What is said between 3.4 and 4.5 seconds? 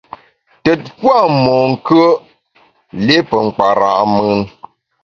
nkpara’ mùn.